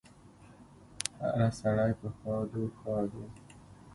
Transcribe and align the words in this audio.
هره 1.21 1.49
سړی 1.59 1.91
په 1.99 2.07
ښادو، 2.17 2.63
ښادو 2.79 3.23